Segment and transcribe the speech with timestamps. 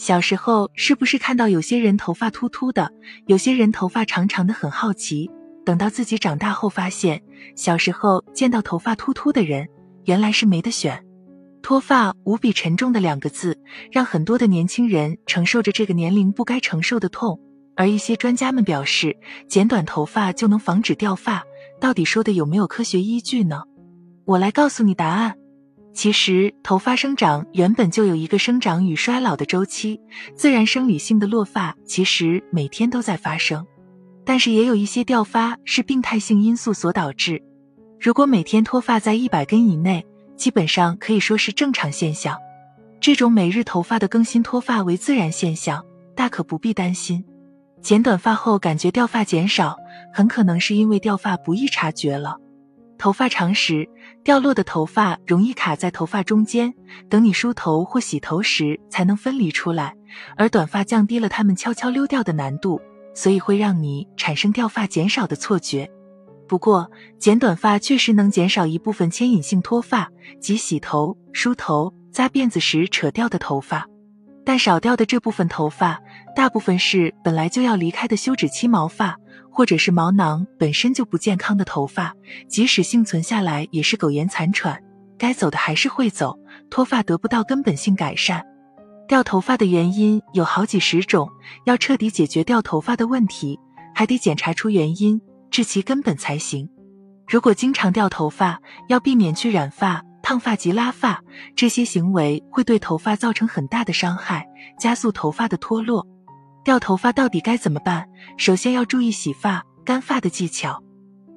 [0.00, 2.90] 小时候是不是看到有些人头发秃秃的，
[3.26, 5.30] 有些人头发长长的，很好奇？
[5.62, 7.20] 等到自己长大后，发现
[7.54, 9.68] 小时候见到头发秃秃的人，
[10.06, 11.04] 原来是没得选。
[11.60, 13.58] 脱发无比沉重的两个字，
[13.92, 17.38] 让很多的年轻人承受着这个年龄不该承受的痛。
[17.76, 19.14] 而一些专家们表示，
[19.48, 21.42] 剪短头发就能防止掉发，
[21.78, 23.64] 到底说的有没有科学依据呢？
[24.24, 25.36] 我来告诉你答案。
[25.92, 30.00] 其实，头发生长原本就有一个生长与衰老的周期，
[30.34, 33.66] 自然生理性的落发其实每天都在发生。
[34.24, 37.42] 但是也有一些掉发是病态性因素所导致。
[37.98, 40.06] 如果每天脱发在一百根以内，
[40.36, 42.38] 基本上可以说是正常现象。
[43.00, 47.24] 这种每日头发的更新脱发为自然现象，大可不必担心。
[47.82, 49.76] 剪短发后感觉掉发减少，
[50.14, 52.36] 很可能是因为掉发不易察觉了。
[53.00, 53.88] 头发长时，
[54.22, 56.74] 掉落的头发容易卡在头发中间，
[57.08, 59.94] 等你梳头或洗头时才能分离出来。
[60.36, 62.78] 而短发降低了它们悄悄溜掉的难度，
[63.14, 65.90] 所以会让你产生掉发减少的错觉。
[66.46, 73.86] 不过，剪短发确实能减少一部分牵引性脱发，即洗头、梳头、扎辫子时扯掉的头发。
[74.44, 75.98] 但少掉的这部分头发，
[76.36, 79.16] 大部分是本来就要离开的休止期毛发。
[79.50, 82.14] 或者是毛囊本身就不健康的头发，
[82.48, 84.82] 即使幸存下来，也是苟延残喘，
[85.18, 86.38] 该走的还是会走，
[86.70, 88.44] 脱发得不到根本性改善。
[89.08, 91.28] 掉头发的原因有好几十种，
[91.66, 93.58] 要彻底解决掉头发的问题，
[93.92, 96.70] 还得检查出原因，治其根本才行。
[97.26, 101.20] 如果经常掉头发，要避免去染发、烫发及拉发，
[101.56, 104.46] 这些行为会对头发造成很大的伤害，
[104.78, 106.06] 加速头发的脱落。
[106.64, 108.06] 掉头发到底该怎么办？
[108.36, 110.82] 首先要注意洗发、干发的技巧。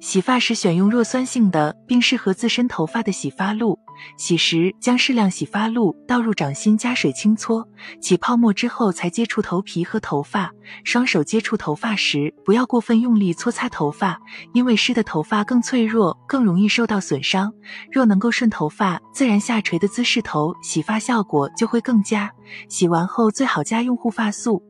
[0.00, 3.78] 洗发时选用弱酸性的并适合自身头发的洗发露。
[4.16, 7.68] 洗时将适量洗发露倒入掌心，加水轻搓，
[8.00, 10.50] 起泡沫之后才接触头皮和头发。
[10.84, 14.18] 双手接触头发时不要过分用力搓擦头发，
[14.54, 17.52] 因为湿的头发更脆弱，更容易受到损伤。
[17.92, 22.32] 若能够顺头发自然下垂的姿势头洗发，效果就会更佳。
[22.70, 24.62] 洗完后最好加用护发素。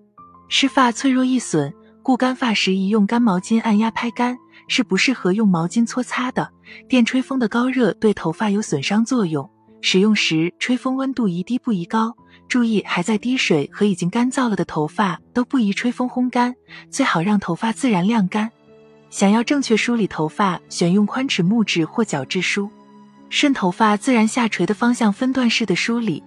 [0.53, 1.73] 湿发脆弱易损，
[2.03, 6.51] 故干发时宜用干毛巾按压拍干，是不适合用毛巾搓擦的。
[6.89, 9.49] 电吹风的高热对头发有损伤作用，
[9.81, 12.17] 使用时吹风温度宜低不宜高，
[12.49, 16.53] 注意还在滴水和已经干燥了的头发都不宜吹风烘干，
[16.91, 18.51] 最好让头发自然晾干。
[19.09, 22.69] 想要正确梳理头发，选用宽齿木质或角质梳，
[23.29, 26.25] 顺头发自然下垂的方向分段式的梳理。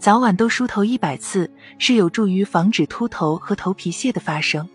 [0.00, 4.66] 早晚都梳头一百次，是有助于防止秃头和头皮屑的发生。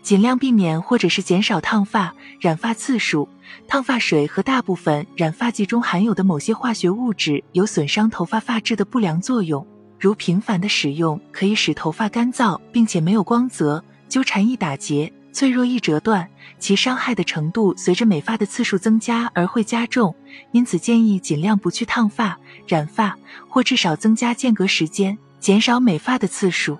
[0.00, 3.28] 尽量避免或者是减少烫发、染发次数。
[3.66, 9.66] 烫发水和大部分染发剂中含有的某些化学物质有损伤头发发质的不良作用，
[9.98, 15.12] 如频繁的使用可以使头发干燥，并且没有光泽，纠缠易打结。
[15.32, 20.14] 脆弱易折断，其伤害的程度随着美发的次数增加而会加重，
[20.52, 23.16] 因此建议尽量不去烫发、染发，
[23.48, 26.76] 或至少增加间隔时间，减少美发的次数。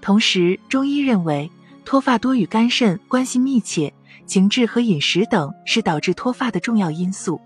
[0.00, 1.50] 同时，中医认为
[1.84, 3.92] 脱发多与肝肾关系密切，
[4.26, 7.40] 情志和饮食等是导致脱发的重要因素，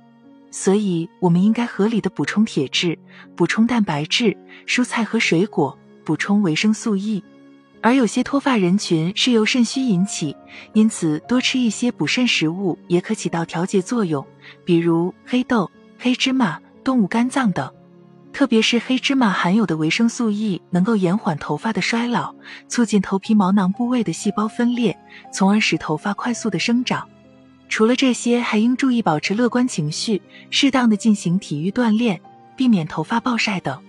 [0.51, 2.99] 所以我们应该合理的补充铁质、
[3.35, 4.37] 补充蛋白质、
[4.67, 7.23] 蔬菜和水果，补充维生素 E。
[7.87, 10.35] 而有些脱发人群是由肾虚引起，
[10.73, 14.27] 因此多吃一些补肾食物也可起到调节作用，
[14.65, 17.73] 比如黑豆、黑芝麻、动物肝脏等。
[18.33, 22.35] 特别是黑芝麻含有的维生素 E 能够延缓头发的衰老，
[22.67, 24.99] 促进头皮毛囊部位的细胞分裂，
[25.33, 27.09] 从而使头发快速的生长。
[27.69, 30.21] 除了这些，还应注意保持乐观情绪，
[30.51, 32.21] 适当的进行体育锻炼，
[32.57, 33.81] 避免头发暴晒等。